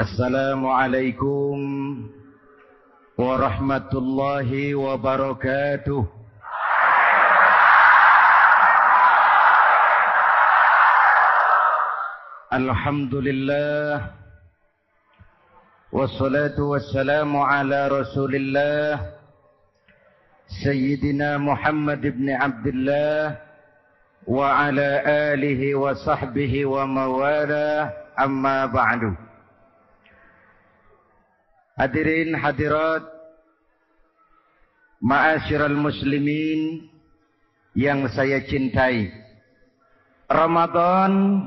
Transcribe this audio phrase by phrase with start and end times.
[0.00, 1.56] السلام عليكم
[3.18, 6.06] ورحمة الله وبركاته
[12.52, 14.10] الحمد لله
[15.92, 19.00] والصلاة والسلام على رسول الله
[20.64, 23.36] سيدنا محمد بن عبد الله
[24.26, 24.90] وعلى
[25.32, 29.02] آله وصحبه وموالاه أما بعد
[31.74, 33.02] Hadirin hadirat
[35.04, 36.88] Ma'asyiral muslimin
[37.76, 39.12] yang saya cintai.
[40.30, 41.44] Ramadan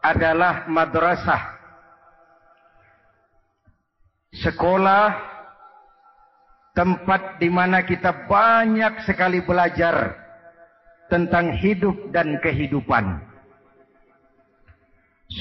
[0.00, 1.52] adalah madrasah.
[4.40, 5.20] Sekolah
[6.72, 10.16] tempat di mana kita banyak sekali belajar
[11.12, 13.20] tentang hidup dan kehidupan.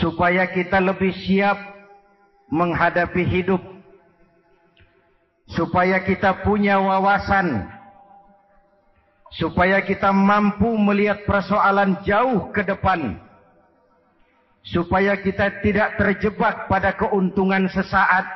[0.03, 1.55] Supaya kita lebih siap
[2.51, 3.74] menghadapi hidup
[5.55, 7.63] supaya kita punya wawasan,
[9.33, 13.17] supaya kita mampu melihat persoalan jauh ke depan,
[14.67, 18.27] supaya kita tidak terjebak pada keuntungan sesaat,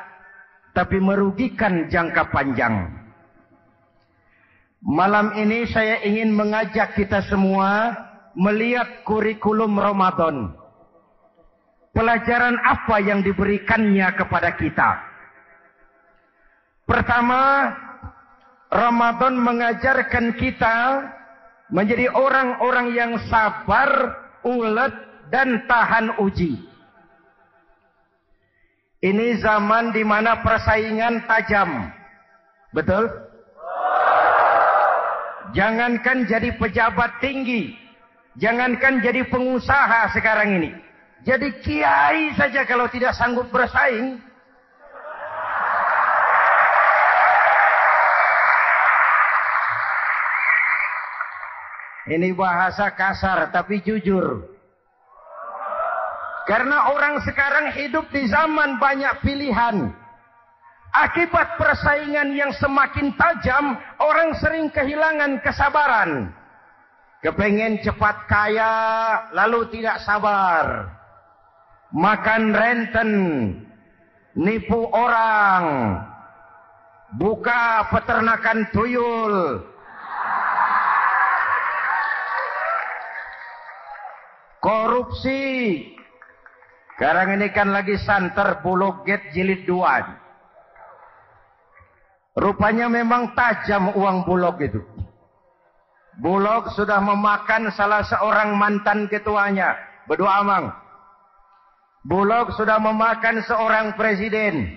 [0.72, 2.88] tapi merugikan jangka panjang.
[4.80, 7.92] Malam ini saya ingin mengajak kita semua
[8.32, 10.56] melihat kurikulum Ramadan.
[11.92, 15.09] Pelajaran apa yang diberikannya kepada kita?
[16.90, 17.70] Pertama,
[18.66, 21.06] Ramadan mengajarkan kita
[21.70, 24.90] menjadi orang-orang yang sabar, ulet,
[25.30, 26.58] dan tahan uji.
[29.06, 31.94] Ini zaman di mana persaingan tajam.
[32.74, 33.06] Betul?
[35.54, 37.70] Jangankan jadi pejabat tinggi.
[38.34, 40.70] Jangankan jadi pengusaha sekarang ini.
[41.22, 44.18] Jadi kiai saja kalau tidak sanggup bersaing,
[52.10, 54.42] Ini bahasa kasar tapi jujur.
[56.50, 59.94] Karena orang sekarang hidup di zaman banyak pilihan.
[60.90, 66.34] Akibat persaingan yang semakin tajam, orang sering kehilangan kesabaran.
[67.22, 68.74] Kepengen cepat kaya,
[69.30, 70.90] lalu tidak sabar.
[71.94, 73.10] Makan renten,
[74.34, 75.94] nipu orang,
[77.14, 79.62] buka peternakan tuyul,
[84.70, 85.42] Korupsi.
[86.94, 89.98] Sekarang ini kan lagi santer bulog get jilid dua.
[92.38, 94.78] Rupanya memang tajam uang bulog itu.
[96.22, 99.74] Bulog sudah memakan salah seorang mantan ketuanya.
[100.06, 100.70] Berdua amang.
[102.06, 104.70] Bulog sudah memakan seorang presiden.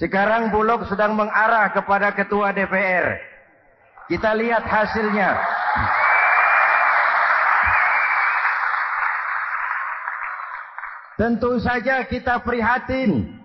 [0.00, 3.20] Sekarang Bulog sedang mengarah kepada ketua DPR.
[4.08, 5.55] Kita lihat hasilnya.
[11.16, 13.40] Tentu saja kita prihatin.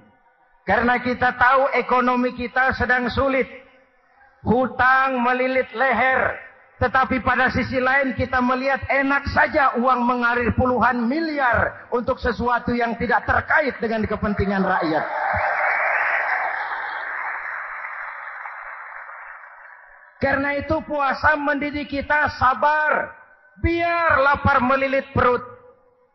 [0.68, 3.48] Karena kita tahu ekonomi kita sedang sulit.
[4.44, 6.36] Hutang melilit leher.
[6.84, 12.98] Tetapi pada sisi lain kita melihat enak saja uang mengalir puluhan miliar untuk sesuatu yang
[12.98, 15.06] tidak terkait dengan kepentingan rakyat.
[20.22, 23.14] Karena itu puasa mendidik kita sabar.
[23.62, 25.61] Biar lapar melilit perut.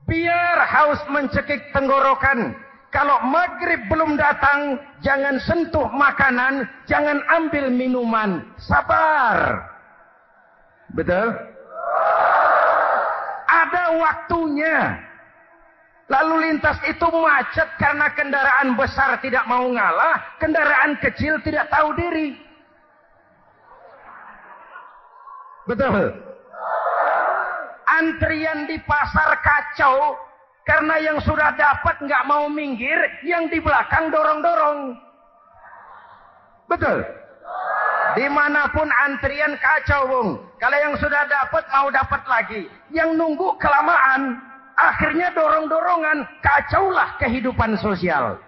[0.06, 2.54] Biar haus mencekik tenggorokan.
[2.94, 8.46] Kalau maghrib belum datang, jangan sentuh makanan, jangan ambil minuman.
[8.62, 9.66] Sabar.
[10.94, 11.34] Betul?
[13.50, 14.78] Ada waktunya.
[16.06, 22.38] Lalu lintas itu macet karena kendaraan besar tidak mau ngalah, kendaraan kecil tidak tahu diri.
[25.66, 26.25] Betul
[28.00, 30.16] antrian di pasar kacau
[30.66, 34.98] karena yang sudah dapat nggak mau minggir, yang di belakang dorong-dorong.
[36.66, 37.06] Betul.
[38.18, 40.30] Di mana pun antrian kacau, bung.
[40.58, 44.42] Kalau yang sudah dapat mau dapat lagi, yang nunggu kelamaan,
[44.74, 48.42] akhirnya dorong-dorongan, kacaulah kehidupan sosial.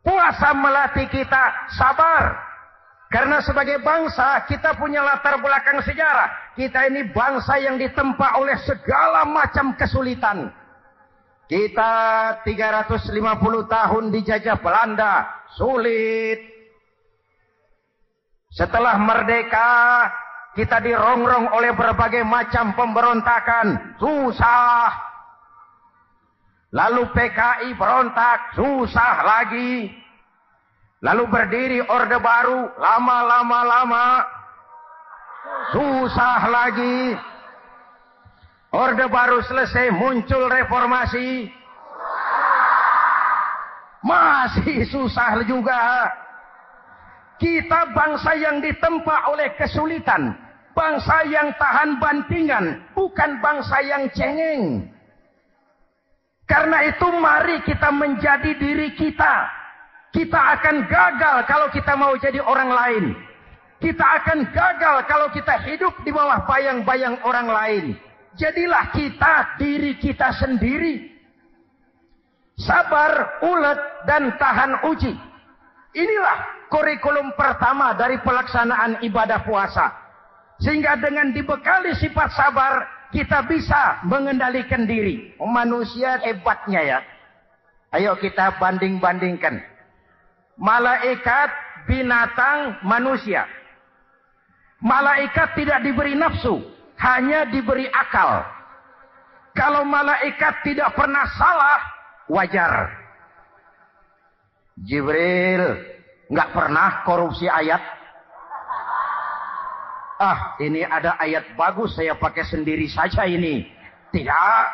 [0.00, 1.44] Puasa melatih kita
[1.76, 2.40] sabar,
[3.12, 6.41] karena sebagai bangsa kita punya latar belakang sejarah.
[6.52, 10.52] Kita ini bangsa yang ditempa oleh segala macam kesulitan.
[11.48, 11.92] Kita
[12.44, 13.12] 350
[13.68, 16.40] tahun dijajah Belanda, sulit.
[18.52, 20.08] Setelah merdeka,
[20.52, 24.92] kita dirongrong oleh berbagai macam pemberontakan, susah.
[26.72, 29.92] Lalu PKI berontak, susah lagi.
[31.04, 34.24] Lalu berdiri Orde Baru, lama-lama-lama.
[35.72, 37.16] Susah lagi.
[38.72, 41.48] Orde Baru selesai, muncul reformasi.
[44.04, 46.12] Masih susah juga.
[47.40, 50.36] Kita bangsa yang ditempa oleh kesulitan.
[50.76, 52.80] Bangsa yang tahan bantingan.
[52.92, 54.88] Bukan bangsa yang cengeng.
[56.44, 59.48] Karena itu mari kita menjadi diri kita.
[60.12, 63.31] Kita akan gagal kalau kita mau jadi orang lain.
[63.82, 67.86] Kita akan gagal kalau kita hidup di bawah bayang-bayang orang lain.
[68.38, 71.10] Jadilah kita diri kita sendiri.
[72.54, 75.10] Sabar, ulet, dan tahan uji.
[75.98, 76.38] Inilah
[76.70, 79.90] kurikulum pertama dari pelaksanaan ibadah puasa.
[80.62, 85.34] Sehingga dengan dibekali sifat sabar, kita bisa mengendalikan diri.
[85.42, 86.98] Manusia hebatnya ya.
[87.92, 89.58] Ayo kita banding-bandingkan.
[90.54, 91.50] Malaikat,
[91.90, 93.44] binatang, manusia.
[94.82, 96.58] Malaikat tidak diberi nafsu,
[96.98, 98.42] hanya diberi akal.
[99.54, 101.80] Kalau malaikat tidak pernah salah,
[102.26, 102.90] wajar.
[104.82, 105.76] Jibril
[106.32, 107.82] nggak pernah korupsi ayat
[110.22, 113.68] ah ini ada ayat bagus saya pakai sendiri saja ini.
[114.12, 114.64] Tidak.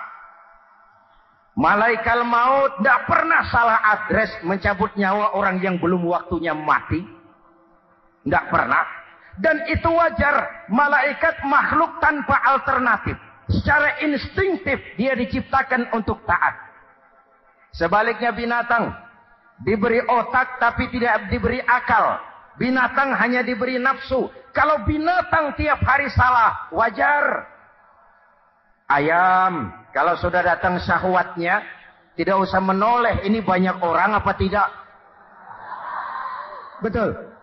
[1.59, 7.03] Malaikat maut tidak pernah salah adres mencabut nyawa orang yang belum waktunya mati.
[8.23, 8.98] Tidak pernah.
[9.39, 10.67] Dan itu wajar.
[10.71, 13.15] Malaikat makhluk tanpa alternatif.
[13.49, 16.59] Secara instinktif dia diciptakan untuk taat.
[17.73, 18.93] Sebaliknya binatang.
[19.63, 22.19] Diberi otak tapi tidak diberi akal.
[22.59, 24.27] Binatang hanya diberi nafsu.
[24.51, 27.47] Kalau binatang tiap hari salah, wajar.
[28.91, 31.63] Ayam, kalau sudah datang syahwatnya,
[32.19, 33.23] tidak usah menoleh.
[33.23, 34.67] Ini banyak orang apa tidak?
[36.83, 37.38] Betul.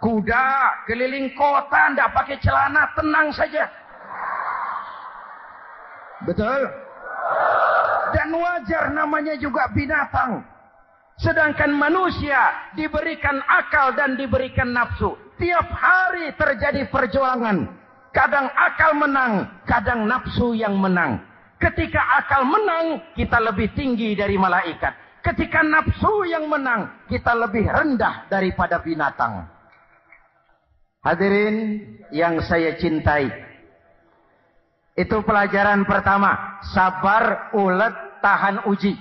[0.00, 0.48] Kuda
[0.88, 3.68] keliling kota, tidak pakai celana, tenang saja.
[6.24, 6.60] Betul.
[8.16, 10.40] Dan wajar namanya juga binatang.
[11.20, 15.12] Sedangkan manusia diberikan akal dan diberikan nafsu.
[15.36, 17.68] Tiap hari terjadi perjuangan.
[18.10, 21.20] Kadang akal menang, kadang nafsu yang menang.
[21.60, 25.20] Ketika akal menang, kita lebih tinggi dari malaikat.
[25.20, 29.59] Ketika nafsu yang menang, kita lebih rendah daripada binatang.
[31.00, 31.80] Hadirin
[32.12, 33.32] yang saya cintai.
[34.92, 36.60] Itu pelajaran pertama.
[36.76, 39.00] Sabar, ulet, tahan uji.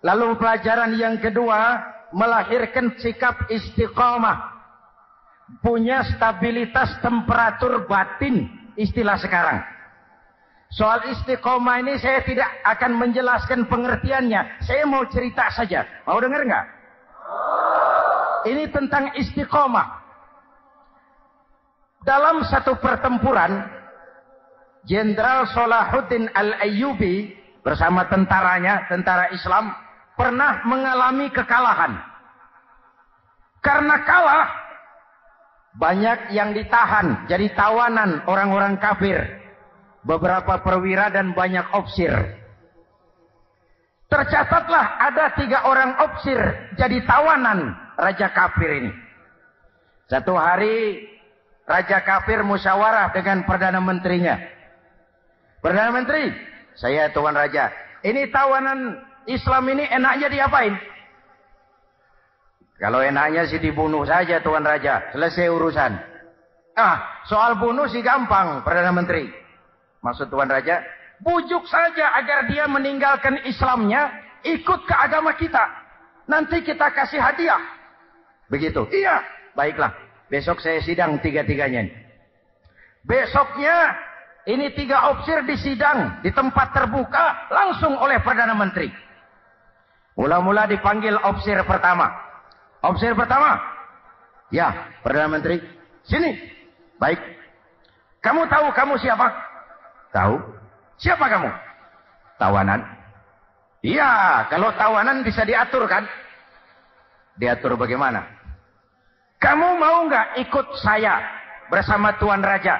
[0.00, 1.84] Lalu pelajaran yang kedua,
[2.16, 4.48] melahirkan sikap istiqomah.
[5.60, 8.48] Punya stabilitas temperatur batin,
[8.80, 9.60] istilah sekarang.
[10.72, 14.64] Soal istiqomah ini saya tidak akan menjelaskan pengertiannya.
[14.64, 15.84] Saya mau cerita saja.
[16.08, 16.66] Mau dengar nggak?
[18.48, 19.99] Ini tentang istiqomah.
[22.00, 23.60] Dalam satu pertempuran,
[24.88, 29.68] Jenderal Solahuddin Al-Ayyubi bersama tentaranya, tentara Islam,
[30.16, 32.00] pernah mengalami kekalahan.
[33.60, 34.48] Karena kalah,
[35.76, 39.20] banyak yang ditahan jadi tawanan orang-orang kafir.
[40.00, 42.08] Beberapa perwira dan banyak opsir.
[44.08, 46.40] Tercatatlah ada tiga orang opsir
[46.80, 48.92] jadi tawanan Raja Kafir ini.
[50.08, 51.04] Satu hari
[51.70, 54.42] Raja Kafir musyawarah dengan Perdana Menterinya.
[55.62, 56.34] Perdana Menteri,
[56.74, 57.70] saya Tuan Raja,
[58.02, 58.98] ini tawanan
[59.30, 60.74] Islam ini enaknya diapain?
[62.80, 65.14] Kalau enaknya sih dibunuh saja Tuan Raja.
[65.14, 65.92] Selesai urusan.
[66.74, 69.30] Ah, soal bunuh sih gampang Perdana Menteri.
[70.02, 70.82] Maksud Tuan Raja,
[71.22, 74.10] bujuk saja agar dia meninggalkan Islamnya,
[74.42, 75.70] ikut ke agama kita.
[76.26, 77.62] Nanti kita kasih hadiah.
[78.50, 78.90] Begitu.
[78.90, 79.22] Iya,
[79.54, 80.09] baiklah.
[80.30, 81.90] Besok saya sidang tiga-tiganya.
[83.02, 83.98] Besoknya
[84.46, 88.88] ini tiga opsir disidang di tempat terbuka langsung oleh Perdana Menteri.
[90.14, 92.14] Mula-mula dipanggil opsir pertama.
[92.86, 93.58] Opsir pertama.
[94.54, 95.58] Ya, Perdana Menteri.
[96.06, 96.38] Sini.
[97.02, 97.18] Baik.
[98.22, 99.26] Kamu tahu kamu siapa?
[100.14, 100.36] Tahu.
[101.00, 101.50] Siapa kamu?
[102.38, 102.80] Tawanan.
[103.80, 106.04] Iya, kalau tawanan bisa diatur kan?
[107.40, 108.39] Diatur bagaimana?
[109.40, 111.16] Kamu mau nggak ikut saya
[111.72, 112.76] bersama Tuan Raja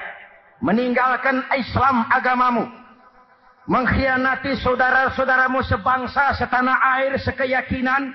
[0.61, 2.69] meninggalkan Islam agamamu?
[3.65, 8.13] Mengkhianati saudara-saudaramu sebangsa, setanah air, sekeyakinan,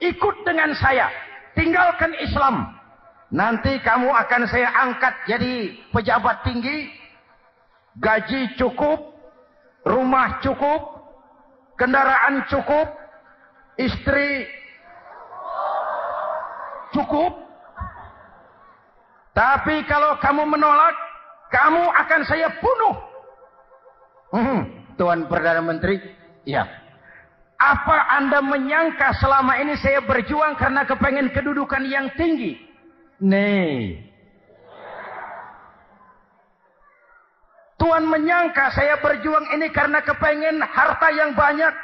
[0.00, 1.08] ikut dengan saya,
[1.56, 2.72] tinggalkan Islam.
[3.28, 6.88] Nanti kamu akan saya angkat jadi pejabat tinggi,
[8.00, 9.12] gaji cukup,
[9.84, 10.80] rumah cukup,
[11.76, 12.88] kendaraan cukup,
[13.76, 14.48] istri
[16.96, 17.47] cukup.
[19.38, 20.98] Tapi kalau kamu menolak,
[21.54, 22.94] kamu akan saya bunuh.
[24.34, 24.60] Hmm,
[24.98, 26.02] Tuan Perdana Menteri,
[26.42, 26.66] ya.
[27.54, 32.58] Apa Anda menyangka selama ini saya berjuang karena kepengen kedudukan yang tinggi?
[33.22, 34.02] Nih.
[37.78, 41.74] Tuhan menyangka saya berjuang ini karena kepengen harta yang banyak.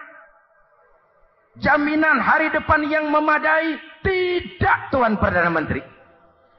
[1.63, 3.79] Jaminan hari depan yang memadai.
[4.03, 5.94] Tidak Tuhan Perdana Menteri.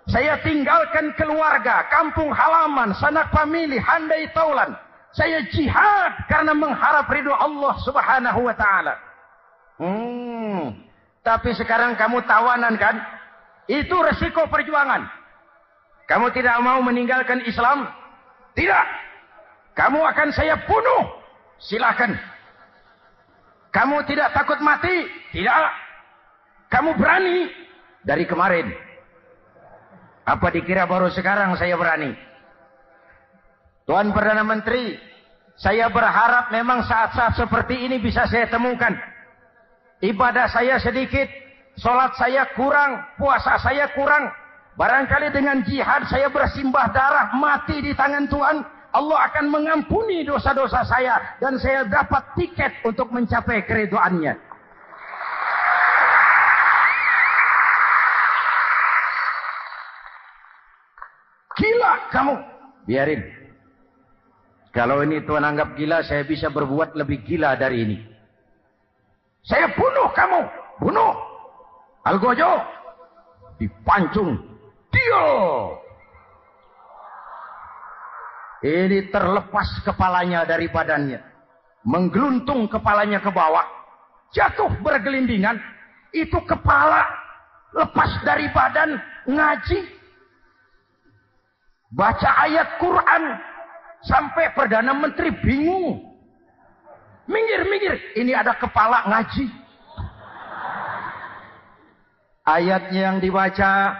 [0.05, 4.77] Saya tinggalkan keluarga, kampung halaman, sanak famili, handai taulan.
[5.17, 8.93] Saya jihad karena mengharap ridho Allah subhanahu wa ta'ala.
[9.81, 10.77] Hmm.
[11.25, 13.01] Tapi sekarang kamu tawanan kan?
[13.65, 15.09] Itu resiko perjuangan.
[16.05, 17.89] Kamu tidak mau meninggalkan Islam?
[18.53, 18.85] Tidak.
[19.73, 21.17] Kamu akan saya bunuh.
[21.57, 22.13] Silakan.
[23.73, 25.09] Kamu tidak takut mati?
[25.33, 25.65] Tidak.
[26.69, 27.49] Kamu berani?
[28.05, 28.84] Dari kemarin.
[30.25, 32.17] Apa dikira baru sekarang saya berani?
[33.85, 34.97] Tuan Perdana Menteri,
[35.53, 38.89] saya berharap memang saat-saat seperti ini bisa saya temukan.
[40.01, 41.29] Ibadah saya sedikit,
[41.77, 44.33] solat saya kurang, puasa saya kurang.
[44.75, 48.57] Barangkali dengan jihad saya bersimbah darah mati di tangan Tuhan.
[48.95, 54.35] Allah akan mengampuni dosa-dosa saya dan saya dapat tiket untuk mencapai keriduannya.
[62.15, 62.35] Kamu.
[62.87, 63.21] Biarin.
[64.71, 67.97] Kalau ini Tuhan anggap gila, saya bisa berbuat lebih gila dari ini.
[69.43, 70.41] Saya bunuh kamu.
[70.79, 71.13] Bunuh.
[72.07, 72.59] Algojo.
[73.59, 74.35] Dipancung.
[74.91, 75.27] Dio.
[78.65, 81.19] Ini terlepas kepalanya dari badannya.
[81.85, 83.63] Menggeluntung kepalanya ke bawah.
[84.33, 85.55] Jatuh bergelindingan.
[86.11, 87.05] Itu kepala
[87.71, 89.94] lepas dari badan ngaji.
[91.95, 93.23] Baca ayat Quran.
[94.05, 96.13] Sampai Perdana Menteri bingung.
[97.25, 97.95] Minggir, minggir.
[98.19, 99.47] Ini ada kepala ngaji.
[102.45, 103.97] Ayatnya yang dibaca.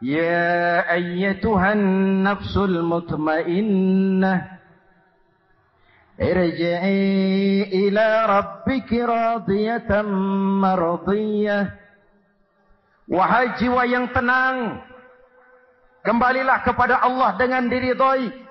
[0.00, 1.80] Ya ayyatuhan
[2.26, 4.60] nafsul mutmainnah.
[6.20, 10.04] Irji'i ila rabbiki radiyatan
[10.60, 11.72] mardiyah.
[13.08, 14.84] Wahai jiwa yang tenang.
[16.00, 18.48] Kembalilah kepada Allah dengan diridhoi.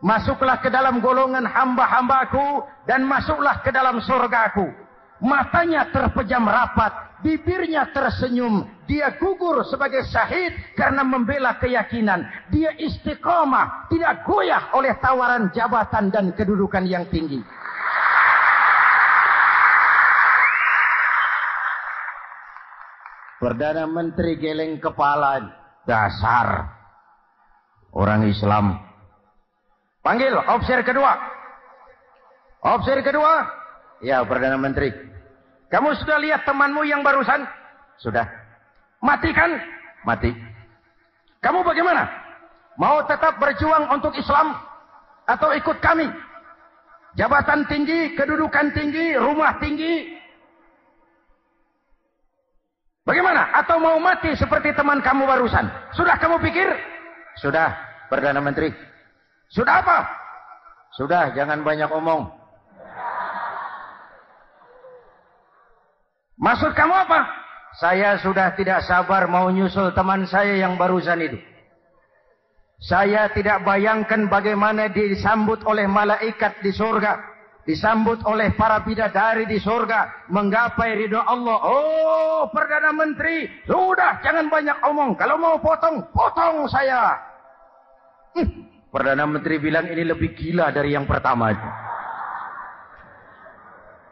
[0.00, 4.68] Masuklah ke dalam golongan hamba-hambaku dan masuklah ke dalam surgaku.
[5.16, 6.92] Matanya terpejam rapat,
[7.24, 8.68] bibirnya tersenyum.
[8.84, 12.28] Dia gugur sebagai syahid karena membela keyakinan.
[12.52, 17.40] Dia istiqomah, tidak goyah oleh tawaran jabatan dan kedudukan yang tinggi.
[23.40, 25.40] Perdana Menteri geleng kepala
[25.84, 26.75] dasar
[27.96, 28.76] orang Islam.
[30.04, 31.16] Panggil officer kedua.
[32.60, 33.48] Officer kedua.
[34.04, 34.92] Ya, Perdana Menteri.
[35.72, 37.42] Kamu sudah lihat temanmu yang barusan?
[37.98, 38.28] Sudah.
[39.00, 39.56] Mati kan?
[40.04, 40.30] Mati.
[41.40, 42.06] Kamu bagaimana?
[42.76, 44.52] Mau tetap berjuang untuk Islam
[45.24, 46.06] atau ikut kami?
[47.16, 50.12] Jabatan tinggi, kedudukan tinggi, rumah tinggi.
[53.08, 53.56] Bagaimana?
[53.56, 55.64] Atau mau mati seperti teman kamu barusan?
[55.96, 56.68] Sudah kamu pikir?
[57.40, 57.72] Sudah,
[58.06, 58.70] Perdana Menteri.
[59.50, 59.98] Sudah apa?
[60.96, 62.30] Sudah, jangan banyak omong.
[66.36, 67.20] Maksud kamu apa?
[67.76, 71.38] Saya sudah tidak sabar mau nyusul teman saya yang barusan itu.
[72.76, 77.36] Saya tidak bayangkan bagaimana disambut oleh malaikat di surga.
[77.66, 80.30] Disambut oleh para bidadari di surga.
[80.30, 81.58] Menggapai ridho Allah.
[81.66, 83.48] Oh, Perdana Menteri.
[83.66, 85.18] Sudah, jangan banyak omong.
[85.18, 87.16] Kalau mau potong, potong saya.
[88.92, 91.52] Perdana Menteri bilang ini lebih gila dari yang pertama.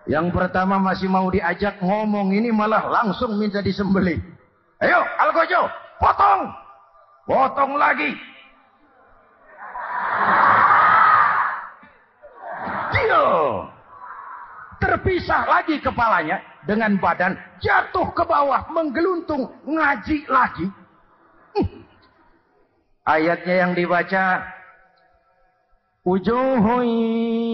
[0.05, 4.21] Yang pertama masih mau diajak ngomong, ini malah langsung minta disembelih.
[4.85, 5.65] Ayo, Algojo,
[5.97, 6.53] potong.
[7.25, 8.13] Potong lagi.
[12.93, 13.25] Dio.
[14.77, 17.33] Terpisah lagi kepalanya dengan badan
[17.65, 20.69] jatuh ke bawah, menggeluntung, ngaji lagi.
[23.05, 24.49] Ayatnya yang dibaca
[26.05, 26.85] Wujuhun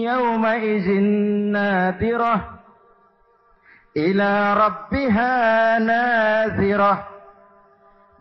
[0.03, 1.07] yawma izin
[1.55, 2.59] nadirah
[3.95, 5.33] ila rabbiha
[5.79, 6.99] nazirah.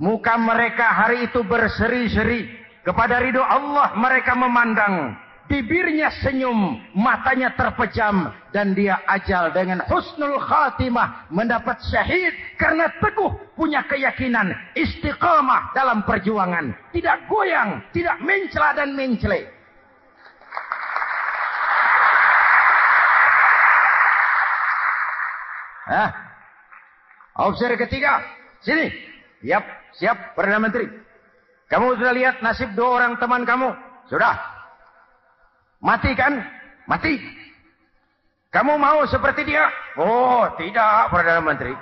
[0.00, 2.48] Muka mereka hari itu berseri-seri
[2.86, 5.12] kepada ridho Allah mereka memandang.
[5.50, 13.82] Bibirnya senyum, matanya terpejam, dan dia ajal dengan husnul khatimah mendapat syahid karena teguh punya
[13.90, 16.70] keyakinan istiqamah dalam perjuangan.
[16.94, 19.50] Tidak goyang, tidak mencela dan mencele.
[25.90, 26.10] Hah?
[27.42, 28.22] Officer ketiga,
[28.62, 28.86] sini.
[29.42, 29.64] Siap,
[29.98, 30.86] siap, Perdana Menteri.
[31.66, 33.74] Kamu sudah lihat nasib dua orang teman kamu?
[34.06, 34.59] Sudah.
[35.80, 36.36] Mati kan?
[36.84, 37.16] Mati.
[38.52, 39.64] Kamu mau seperti dia?
[39.96, 41.72] Oh, tidak, Perdana Menteri.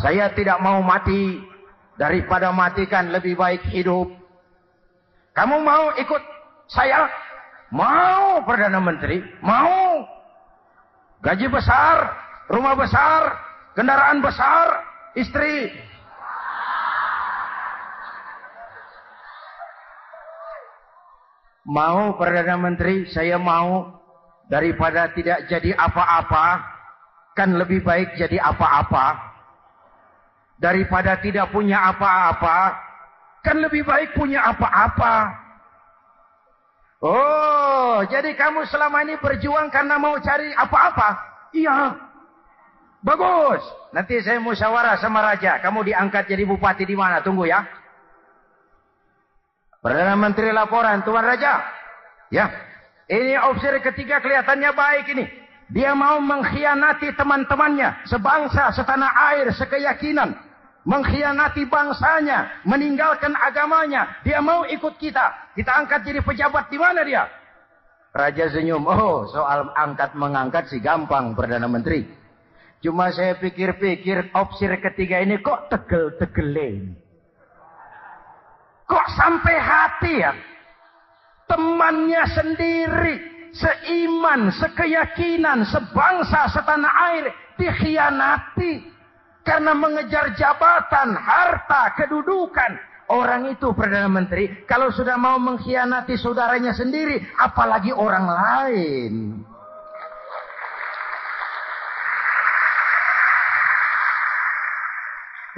[0.00, 1.38] Saya tidak mau mati.
[2.00, 4.08] Daripada matikan lebih baik hidup.
[5.36, 6.22] Kamu mau ikut
[6.72, 7.06] saya?
[7.68, 9.20] Mau, Perdana Menteri.
[9.44, 10.08] Mau.
[11.20, 12.16] Gaji besar,
[12.48, 13.36] rumah besar,
[13.76, 14.80] kendaraan besar,
[15.12, 15.68] istri
[21.68, 24.00] Mau Perdana Menteri, saya mau
[24.48, 26.46] daripada tidak jadi apa-apa,
[27.36, 29.28] kan lebih baik jadi apa-apa.
[30.60, 32.76] Daripada tidak punya apa-apa,
[33.44, 35.40] kan lebih baik punya apa-apa.
[37.00, 41.16] Oh, jadi kamu selama ini berjuang karena mau cari apa-apa?
[41.56, 41.96] Iya.
[43.00, 43.64] Bagus.
[43.96, 45.56] Nanti saya musyawarah sama raja.
[45.64, 47.24] Kamu diangkat jadi bupati di mana?
[47.24, 47.64] Tunggu ya.
[49.80, 51.64] Perdana Menteri laporan, Tuan Raja.
[52.28, 52.52] Ya,
[53.08, 55.24] ini opsi ketiga kelihatannya baik ini.
[55.72, 60.36] Dia mau mengkhianati teman-temannya, sebangsa, setanah air, sekeyakinan.
[60.84, 64.20] Mengkhianati bangsanya, meninggalkan agamanya.
[64.20, 65.52] Dia mau ikut kita.
[65.56, 67.24] Kita angkat jadi pejabat di mana dia?
[68.10, 68.84] Raja senyum.
[68.84, 72.04] Oh, soal angkat mengangkat sih gampang, Perdana Menteri.
[72.80, 76.96] Cuma saya pikir-pikir opsi ketiga ini kok tegel-tegel
[78.90, 80.34] Kok sampai hati ya?
[81.46, 83.14] Temannya sendiri,
[83.54, 88.90] seiman, sekeyakinan, sebangsa, setanah air, dikhianati.
[89.46, 92.90] Karena mengejar jabatan, harta, kedudukan.
[93.10, 99.14] Orang itu Perdana Menteri, kalau sudah mau mengkhianati saudaranya sendiri, apalagi orang lain.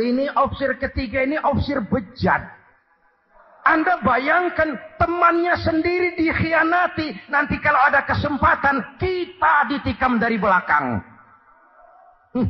[0.01, 2.62] Ini opsir ketiga ini opsir bejat.
[3.62, 7.31] Anda bayangkan temannya sendiri dikhianati.
[7.31, 10.98] Nanti kalau ada kesempatan, kita ditikam dari belakang.
[12.35, 12.48] Hmm.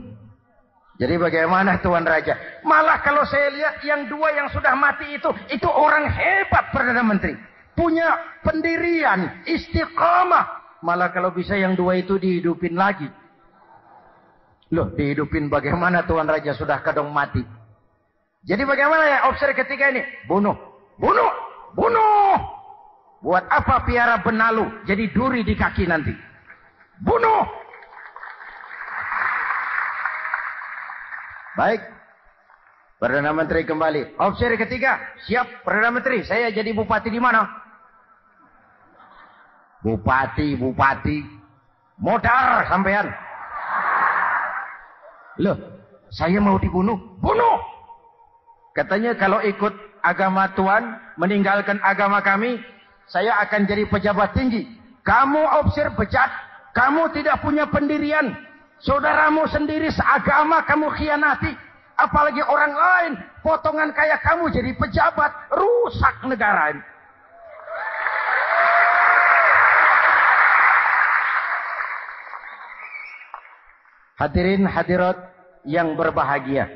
[0.96, 2.62] Jadi bagaimana Tuan Raja?
[2.64, 7.36] Malah kalau saya lihat yang dua yang sudah mati itu, itu orang hebat Perdana Menteri.
[7.76, 10.80] Punya pendirian, istiqamah.
[10.80, 13.08] Malah kalau bisa yang dua itu dihidupin lagi.
[14.72, 17.44] Loh, dihidupin bagaimana Tuan Raja sudah kadang mati.
[18.48, 20.00] Jadi bagaimana ya opsi ketiga ini?
[20.24, 20.71] Bunuh.
[21.02, 21.32] Bunuh,
[21.74, 22.38] bunuh.
[23.22, 26.14] Buat apa piara benalu jadi duri di kaki nanti?
[27.02, 27.42] Bunuh.
[31.58, 31.82] Baik.
[33.02, 34.14] Perdana Menteri kembali.
[34.14, 35.02] Opsi ketiga.
[35.26, 36.22] Siap Perdana Menteri.
[36.22, 37.50] Saya jadi bupati di mana?
[39.82, 41.18] Bupati, bupati.
[41.98, 43.10] Modar sampean.
[45.42, 45.58] Loh,
[46.14, 46.94] saya mau dibunuh.
[47.18, 47.58] Bunuh.
[48.72, 52.58] Katanya kalau ikut agama Tuhan, meninggalkan agama kami,
[53.06, 54.66] saya akan jadi pejabat tinggi.
[55.02, 56.30] Kamu obser bejat,
[56.74, 58.34] kamu tidak punya pendirian.
[58.82, 61.54] Saudaramu sendiri seagama kamu khianati.
[61.94, 63.12] Apalagi orang lain,
[63.46, 66.82] potongan kayak kamu jadi pejabat, rusak negara ini.
[74.18, 75.18] Hadirin hadirat
[75.66, 76.70] yang berbahagia.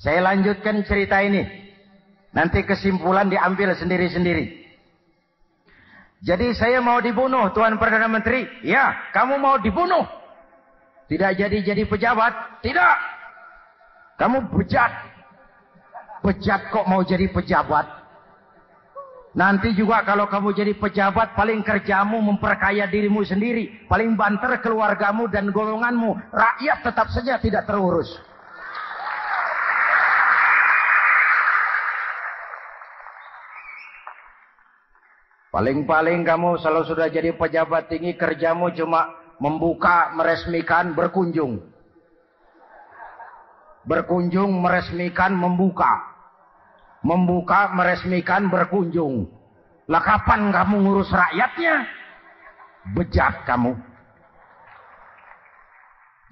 [0.00, 1.61] Saya lanjutkan cerita ini.
[2.32, 4.64] Nanti kesimpulan diambil sendiri-sendiri.
[6.22, 8.48] Jadi saya mau dibunuh Tuan Perdana Menteri.
[8.64, 10.06] Ya, kamu mau dibunuh.
[11.12, 12.64] Tidak jadi-jadi pejabat.
[12.64, 12.96] Tidak.
[14.16, 14.92] Kamu bejat.
[16.24, 17.84] Bejat kok mau jadi pejabat.
[19.32, 23.84] Nanti juga kalau kamu jadi pejabat paling kerjamu memperkaya dirimu sendiri.
[23.90, 26.16] Paling banter keluargamu dan golonganmu.
[26.32, 28.08] Rakyat tetap saja tidak terurus.
[35.52, 41.60] Paling-paling kamu selalu sudah jadi pejabat tinggi kerjamu cuma membuka, meresmikan, berkunjung.
[43.84, 46.08] Berkunjung, meresmikan, membuka.
[47.04, 49.28] Membuka, meresmikan, berkunjung.
[49.92, 51.84] Lah kapan kamu ngurus rakyatnya?
[52.96, 53.76] Bejat kamu.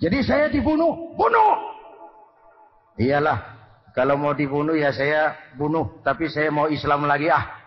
[0.01, 1.61] Jadi saya dibunuh, bunuh.
[2.97, 3.37] Iyalah,
[3.93, 7.60] kalau mau dibunuh ya saya bunuh, tapi saya mau Islam lagi ah.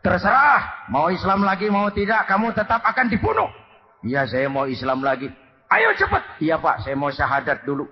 [0.00, 3.52] Terserah, mau Islam lagi mau tidak, kamu tetap akan dibunuh.
[4.00, 5.28] Iya, saya mau Islam lagi.
[5.68, 6.40] Ayo cepat.
[6.40, 7.84] Iya Pak, saya mau syahadat dulu.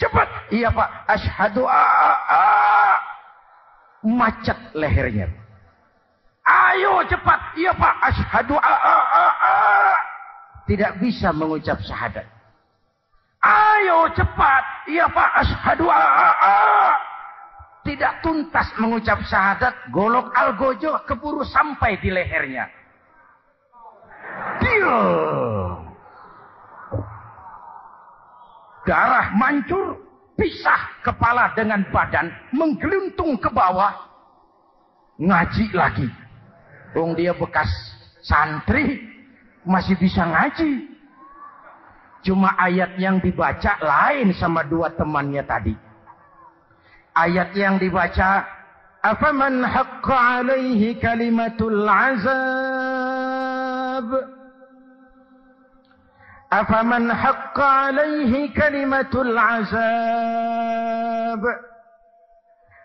[0.00, 0.48] Cepat.
[0.48, 1.82] Iya Pak, asyhadu a,
[2.24, 2.42] a,
[4.00, 5.28] macet lehernya.
[6.42, 7.52] Ayo cepat.
[7.54, 8.96] Iya Pak, asyhadu a, a,
[9.28, 9.54] a.
[10.64, 12.24] Tidak bisa mengucap syahadat.
[13.44, 14.88] Ayo cepat.
[14.88, 16.52] Iya Pak, asyhadu a, a, a
[17.92, 22.64] tidak tuntas mengucap syahadat, golok algojo keburu sampai di lehernya.
[24.64, 24.96] Dia
[28.88, 30.00] Darah mancur,
[30.40, 33.94] pisah kepala dengan badan, menggeluntung ke bawah.
[35.20, 36.08] Ngaji lagi.
[36.96, 37.68] Wong dia bekas
[38.24, 39.04] santri,
[39.68, 40.88] masih bisa ngaji.
[42.24, 45.91] Cuma ayat yang dibaca lain sama dua temannya tadi.
[47.12, 48.62] Ayat yang dibaca
[49.02, 52.30] Afaman haqqa alaihi kalimatul azab?
[56.54, 59.72] Afaman haqqa alaihi kalimatul azab?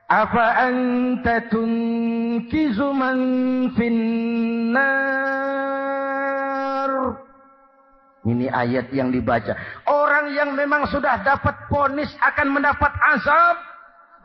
[0.09, 3.19] Afa anta tunkizu man
[3.77, 4.81] finnar
[8.25, 9.53] Ini ayat yang dibaca.
[9.85, 13.76] Orang yang memang sudah dapat ponis akan mendapat azab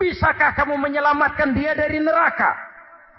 [0.02, 2.58] Bisakah kamu menyelamatkan dia dari neraka?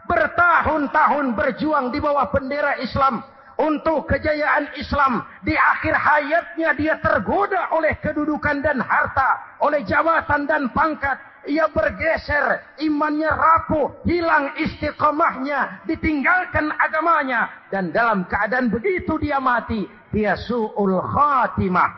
[0.03, 3.23] Bertahun-tahun berjuang di bawah bendera Islam
[3.55, 5.23] untuk kejayaan Islam.
[5.47, 11.15] Di akhir hayatnya dia tergoda oleh kedudukan dan harta, oleh jabatan dan pangkat.
[11.47, 17.47] Ia bergeser, imannya rapuh, hilang istiqomahnya, ditinggalkan agamanya.
[17.71, 21.91] Dan dalam keadaan begitu dia mati, dia su'ul khatimah.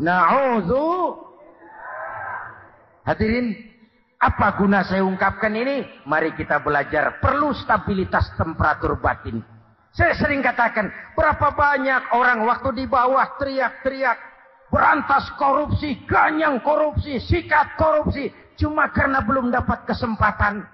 [0.00, 1.16] Na'udhu.
[3.08, 3.67] Hadirin,
[4.18, 6.02] apa guna saya ungkapkan ini?
[6.02, 7.22] Mari kita belajar.
[7.22, 9.38] Perlu stabilitas temperatur batin.
[9.94, 14.18] Saya sering katakan, berapa banyak orang waktu di bawah teriak-teriak.
[14.68, 18.28] Berantas korupsi, ganyang korupsi, sikat korupsi.
[18.58, 20.66] Cuma karena belum dapat kesempatan.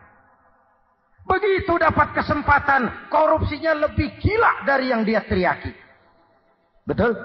[1.25, 5.73] Begitu dapat kesempatan, korupsinya lebih gila dari yang dia teriaki.
[6.85, 7.17] Betul?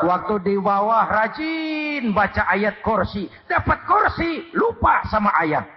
[0.00, 3.28] Waktu di bawah rajin baca ayat kursi.
[3.44, 5.68] Dapat kursi, lupa sama ayat.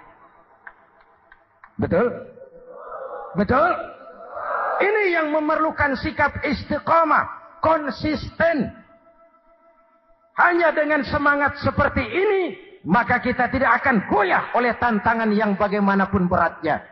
[1.76, 2.08] Betul?
[3.36, 3.72] Betul?
[4.80, 7.60] Ini yang memerlukan sikap istiqamah.
[7.60, 8.72] Konsisten.
[10.34, 12.44] Hanya dengan semangat seperti ini,
[12.84, 16.84] maka kita tidak akan goyah oleh tantangan yang bagaimanapun beratnya.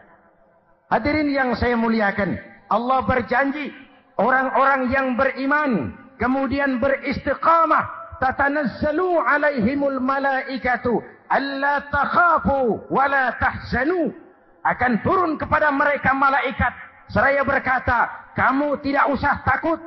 [0.87, 2.39] Hadirin yang saya muliakan,
[2.71, 3.71] Allah berjanji
[4.15, 14.13] orang-orang yang beriman kemudian beristiqamah tatanazzalu alaihimul malaikatu alla takhafu wala tahzanu
[14.61, 16.69] akan turun kepada mereka malaikat.
[17.09, 19.81] Seraya berkata kamu tidak usah takut.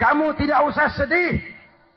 [0.00, 1.38] Kamu tidak usah sedih.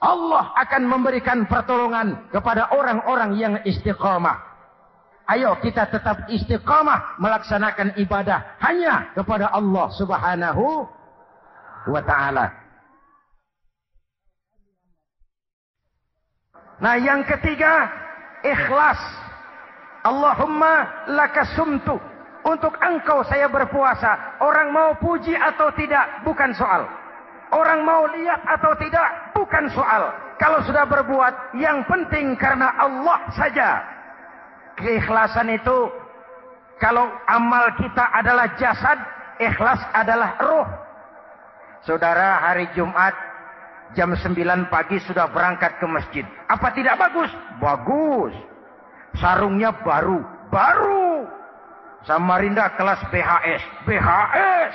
[0.03, 4.35] Allah akan memberikan pertolongan kepada orang-orang yang istiqamah.
[5.23, 10.83] Ayo kita tetap istiqamah melaksanakan ibadah hanya kepada Allah Subhanahu
[11.87, 12.62] wa taala.
[16.83, 17.87] Nah yang ketiga,
[18.43, 18.99] ikhlas.
[20.03, 21.95] Allahumma lakasumtu.
[22.43, 24.35] Untuk engkau saya berpuasa.
[24.43, 26.83] Orang mau puji atau tidak, bukan soal.
[27.55, 30.11] Orang mau lihat atau tidak, bukan soal.
[30.35, 33.79] Kalau sudah berbuat, yang penting karena Allah saja.
[34.75, 35.87] Keikhlasan itu,
[36.83, 38.99] kalau amal kita adalah jasad,
[39.39, 40.67] ikhlas adalah roh.
[41.87, 43.15] Saudara, hari Jumat
[43.93, 46.25] jam 9 pagi sudah berangkat ke masjid.
[46.49, 47.31] Apa tidak bagus?
[47.61, 48.33] Bagus.
[49.17, 50.21] Sarungnya baru.
[50.49, 51.25] Baru.
[52.03, 53.63] Samarinda kelas BHS.
[53.87, 54.73] BHS.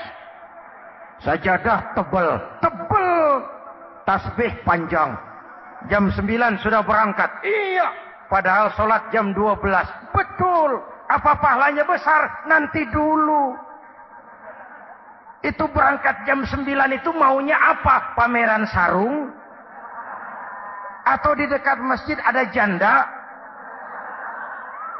[1.26, 2.30] Sajadah tebel.
[2.62, 3.14] Tebel.
[4.06, 5.12] Tasbih panjang.
[5.92, 7.30] Jam 9 sudah berangkat.
[7.44, 7.88] Iya.
[8.26, 9.62] Padahal sholat jam 12.
[10.14, 10.70] Betul.
[11.08, 12.44] Apa pahalanya besar?
[12.44, 13.67] Nanti dulu.
[15.38, 16.66] Itu berangkat jam 9
[16.98, 18.18] itu maunya apa?
[18.18, 19.30] Pameran sarung?
[21.06, 23.06] Atau di dekat masjid ada janda?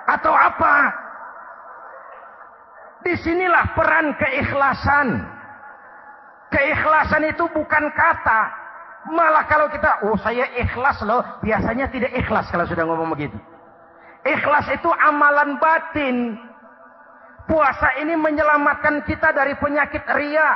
[0.09, 0.95] Atau apa?
[3.03, 5.09] Di sinilah peran keikhlasan.
[6.49, 8.41] Keikhlasan itu bukan kata.
[9.13, 11.21] Malah kalau kita, oh saya ikhlas loh.
[11.45, 13.37] Biasanya tidak ikhlas kalau sudah ngomong begitu.
[14.25, 16.48] Ikhlas itu amalan batin.
[17.49, 20.53] Puasa ini menyelamatkan kita dari penyakit ria.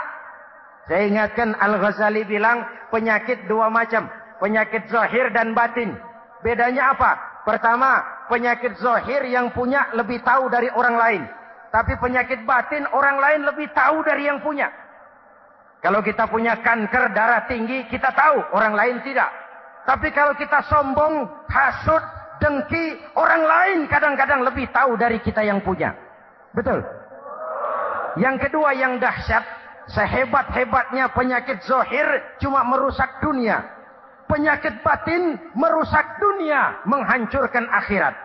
[0.85, 4.12] Saya ingatkan Al-Ghazali bilang penyakit dua macam.
[4.37, 5.96] Penyakit zahir dan batin.
[6.44, 7.16] Bedanya apa?
[7.48, 11.22] Pertama, penyakit zahir yang punya lebih tahu dari orang lain.
[11.72, 14.68] Tapi penyakit batin orang lain lebih tahu dari yang punya.
[15.81, 19.33] Kalau kita punya kanker darah tinggi, kita tahu, orang lain tidak.
[19.88, 22.05] Tapi kalau kita sombong, hasut,
[22.38, 26.12] dengki, orang lain kadang-kadang lebih tahu dari kita yang punya.
[26.53, 26.85] Betul?
[28.21, 29.45] Yang kedua yang dahsyat,
[29.88, 32.07] sehebat-hebatnya penyakit zohir
[32.38, 33.65] cuma merusak dunia.
[34.29, 38.17] Penyakit batin merusak dunia, menghancurkan akhirat.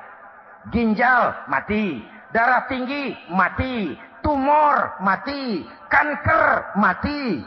[0.71, 2.03] Ginjal mati,
[2.35, 7.39] darah tinggi mati, tumor mati, kanker mati,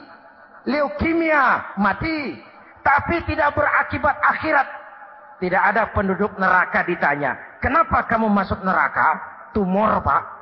[0.65, 2.41] leukemia mati,
[2.81, 4.69] tapi tidak berakibat akhirat.
[5.41, 7.33] Tidak ada penduduk neraka ditanya,
[7.65, 9.17] kenapa kamu masuk neraka?
[9.57, 10.40] Tumor pak.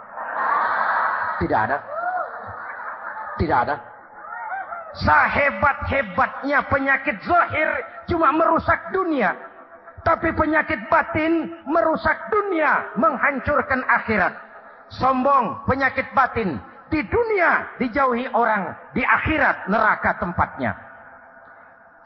[1.39, 1.79] Tidak ada.
[3.39, 3.77] Tidak ada.
[4.99, 7.69] Sehebat-hebatnya penyakit zahir
[8.11, 9.37] cuma merusak dunia.
[10.03, 14.35] Tapi penyakit batin merusak dunia, menghancurkan akhirat.
[14.89, 16.57] Sombong, penyakit batin.
[16.89, 20.73] Di dunia dijauhi orang, di akhirat neraka tempatnya.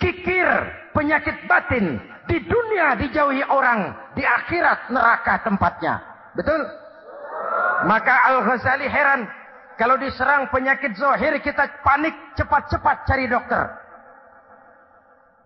[0.02, 0.48] Kikir,
[0.90, 2.02] penyakit batin.
[2.26, 6.02] Di dunia dijauhi orang, di akhirat neraka tempatnya.
[6.34, 6.81] Betul?
[7.86, 9.26] Maka Al-Ghazali heran.
[9.80, 13.66] Kalau diserang penyakit zohir kita panik cepat-cepat cari dokter.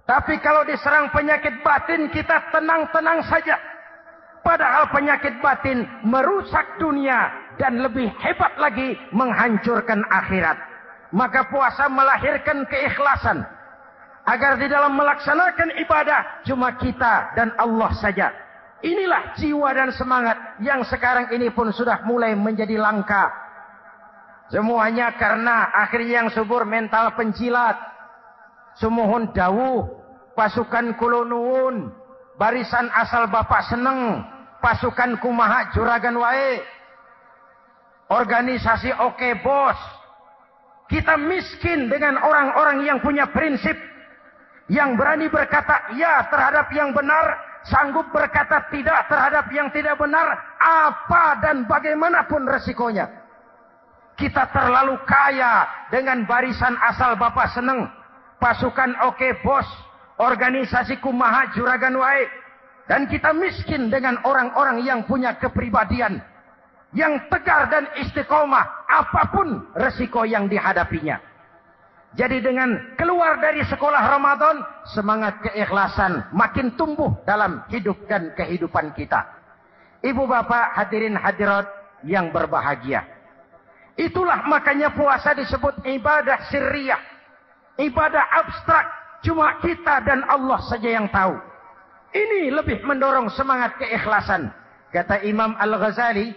[0.06, 3.58] Tapi kalau diserang penyakit batin kita tenang-tenang saja.
[4.46, 10.54] Padahal penyakit batin merusak dunia dan lebih hebat lagi menghancurkan akhirat.
[11.10, 13.42] Maka puasa melahirkan keikhlasan.
[14.26, 18.30] Agar di dalam melaksanakan ibadah cuma kita dan Allah saja.
[18.84, 23.32] Inilah jiwa dan semangat yang sekarang ini pun sudah mulai menjadi langka.
[24.52, 27.96] Semuanya karena akhirnya yang subur mental penjilat
[28.76, 29.88] Sumuhun dawuh,
[30.36, 31.88] pasukan kulonun,
[32.36, 34.20] barisan asal bapak seneng,
[34.60, 36.60] pasukan kumaha juragan wae,
[38.12, 39.80] organisasi oke bos.
[40.92, 43.74] Kita miskin dengan orang-orang yang punya prinsip,
[44.68, 51.38] yang berani berkata ya terhadap yang benar, sanggup berkata tidak terhadap yang tidak benar, apa
[51.42, 53.10] dan bagaimanapun resikonya.
[54.16, 57.84] Kita terlalu kaya dengan barisan asal bapak seneng,
[58.40, 59.68] pasukan oke bos,
[60.16, 62.24] organisasi kumaha juragan wae.
[62.86, 66.22] Dan kita miskin dengan orang-orang yang punya kepribadian.
[66.94, 71.18] Yang tegar dan istiqomah apa pun resiko yang dihadapinya.
[72.14, 74.62] Jadi dengan keluar dari sekolah Ramadan,
[74.94, 79.26] semangat keikhlasan makin tumbuh dalam hidup dan kehidupan kita.
[80.00, 81.66] Ibu bapak hadirin hadirat
[82.06, 83.04] yang berbahagia.
[83.98, 87.16] Itulah makanya puasa disebut ibadah sirriyah
[87.80, 88.86] ibadah abstrak
[89.24, 91.36] cuma kita dan Allah saja yang tahu.
[92.12, 94.48] Ini lebih mendorong semangat keikhlasan.
[94.88, 96.32] Kata Imam Al-Ghazali,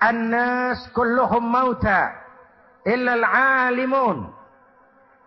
[0.00, 2.16] "An-nas kulluhum mauta
[2.88, 4.32] illa al-alimun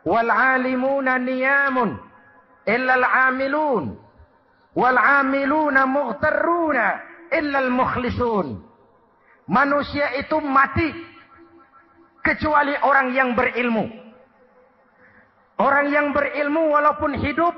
[0.06, 2.00] wal 'alimuna niyamun
[2.68, 3.96] illa al-'amilun
[4.76, 6.86] wal 'amiluna mughtarruna
[7.34, 8.48] illa al-mukhlisun."
[9.50, 10.94] Manusia itu mati
[12.22, 13.90] kecuali orang yang berilmu.
[15.58, 17.52] Orang yang berilmu walaupun hidup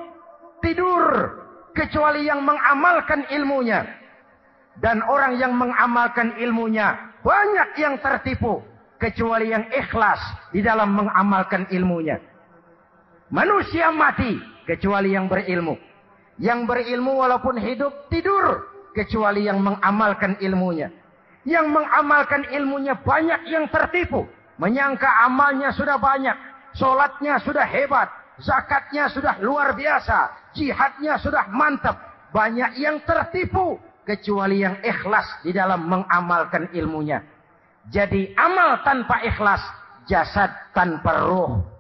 [0.64, 1.36] tidur
[1.76, 3.84] kecuali yang mengamalkan ilmunya.
[4.80, 8.64] Dan orang yang mengamalkan ilmunya banyak yang tertipu
[8.96, 10.24] kecuali yang ikhlas
[10.56, 12.31] di dalam mengamalkan ilmunya.
[13.32, 15.80] Manusia mati kecuali yang berilmu.
[16.38, 20.92] Yang berilmu walaupun hidup tidur kecuali yang mengamalkan ilmunya.
[21.48, 24.30] Yang mengamalkan ilmunya banyak yang tertipu,
[24.62, 26.38] menyangka amalnya sudah banyak,
[26.76, 28.08] Sholatnya sudah hebat.
[28.42, 30.52] Zakatnya sudah luar biasa.
[30.56, 32.00] Jihadnya sudah mantap.
[32.32, 33.78] Banyak yang tertipu.
[34.02, 37.22] Kecuali yang ikhlas di dalam mengamalkan ilmunya.
[37.92, 39.62] Jadi amal tanpa ikhlas.
[40.10, 41.71] Jasad tanpa ruh.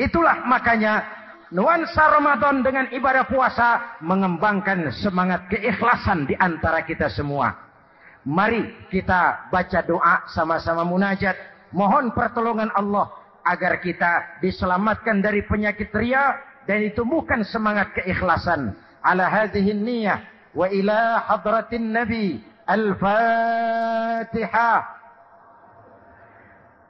[0.00, 1.04] Itulah makanya
[1.52, 7.52] nuansa Ramadan dengan ibadah puasa mengembangkan semangat keikhlasan di antara kita semua.
[8.24, 11.36] Mari kita baca doa sama-sama munajat.
[11.76, 13.12] Mohon pertolongan Allah
[13.44, 18.72] agar kita diselamatkan dari penyakit ria dan ditumbuhkan semangat keikhlasan
[19.04, 20.20] ala hadhihi niyyah
[20.56, 23.40] wa ila hadratin nabi al-fatihah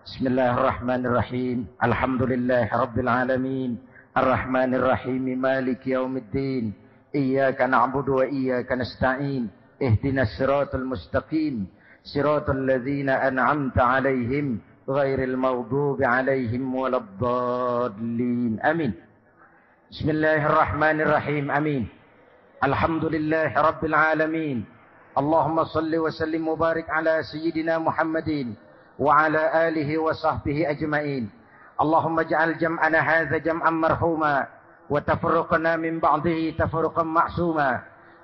[0.00, 1.58] بسم الله الرحمن الرحيم.
[1.84, 3.70] الحمد لله رب العالمين.
[4.16, 6.72] الرحمن الرحيم مالك يوم الدين.
[7.14, 9.50] إياك نعبد وإياك نستعين.
[9.82, 11.66] اهدنا الصراط المستقيم.
[12.04, 14.58] صراط الذين أنعمت عليهم
[14.88, 18.60] غير المغضوب عليهم ولا الضالين.
[18.60, 18.92] أمين.
[19.90, 21.50] بسم الله الرحمن الرحيم.
[21.50, 21.88] أمين.
[22.64, 24.64] الحمد لله رب العالمين.
[25.18, 28.69] اللهم صل وسلم وبارك على سيدنا محمدين
[29.00, 31.30] وعلى آله وصحبه أجمعين.
[31.80, 34.46] اللهم اجعل جمعنا هذا جمعا مرحوما
[34.90, 37.80] وتفرقنا من بعضه تفرقا معصوما.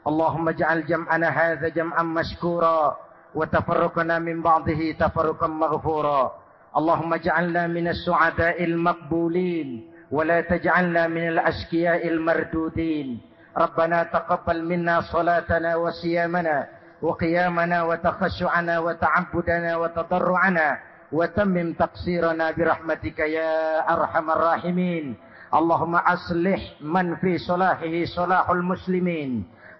[0.07, 2.97] اللهم اجعل جمعنا هذا جمعا مشكورا
[3.35, 6.33] وتفرقنا من بعضه تفرقا مغفورا.
[6.77, 9.69] اللهم اجعلنا من السعداء المقبولين
[10.11, 13.21] ولا تجعلنا من الأشكياء المردودين.
[13.57, 20.68] ربنا تقبل منا صلاتنا وصيامنا وقيامنا وتخشعنا وتعبدنا وتضرعنا
[21.12, 23.54] وتمم تقصيرنا برحمتك يا
[23.94, 25.06] أرحم الراحمين
[25.54, 29.32] اللهم أصلح من في صلاحه صلاح المسلمين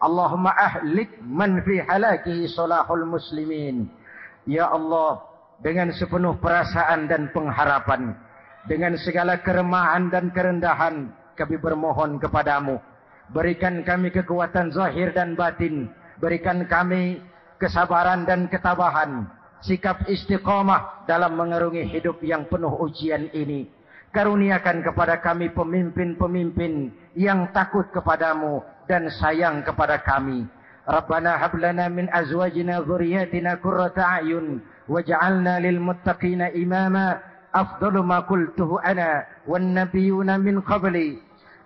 [0.04, 4.02] اللهم أهلك من في هلاكه صلاح المسلمين
[4.50, 5.22] Ya Allah,
[5.62, 8.18] dengan sepenuh perasaan dan pengharapan,
[8.66, 12.82] dengan segala keremahan dan kerendahan, kami bermohon kepadamu.
[13.30, 15.94] Berikan kami kekuatan zahir dan batin.
[16.17, 17.21] Berikan kami
[17.61, 19.29] kesabaran dan ketabahan.
[19.65, 23.69] Sikap istiqamah dalam mengerungi hidup yang penuh ujian ini.
[24.13, 30.47] Karuniakan kepada kami pemimpin-pemimpin yang takut kepadamu dan sayang kepada kami.
[30.87, 34.63] Rabbana hablana min azwajina zuriyatina kurrata a'yun.
[34.87, 37.21] Waj'alna lil muttaqina imama.
[37.53, 39.27] Afdalu ma kultuhu ana.
[39.45, 41.19] Wan nabiyuna min qabli.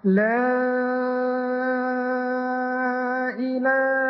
[0.08, 0.40] La
[3.36, 4.09] ilaha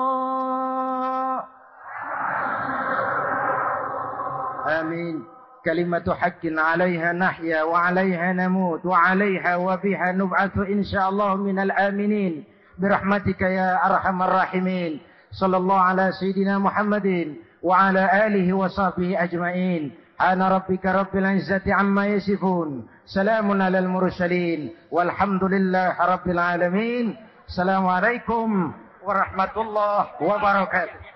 [4.71, 5.15] Amin.
[5.65, 12.43] كلمة حق عليها نحيا وعليها نموت وعليها وبها نبعث إن شاء الله من الآمنين.
[12.79, 14.99] برحمتك يا أرحم الراحمين.
[15.31, 19.91] صلى الله على سيدنا محمد وعلى آله وصحبه أجمعين.
[20.21, 22.87] أنا ربك رب العزة عما يصفون.
[23.05, 24.73] سلام على المرسلين.
[24.91, 27.15] والحمد لله رب العالمين.
[27.47, 31.10] السلام عليكم ورحمة الله وبركاته.